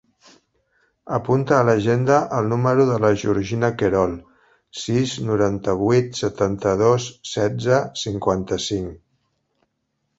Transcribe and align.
Apunta 1.17 1.57
a 1.57 1.65
l'agenda 1.67 2.17
el 2.37 2.49
número 2.53 2.87
de 2.93 2.97
la 3.05 3.13
Georgina 3.25 3.71
Querol: 3.83 4.17
sis, 4.87 5.15
noranta-vuit, 5.29 6.11
setanta-dos, 6.25 7.11
setze, 7.37 7.81
cinquanta-cinc. 8.07 9.03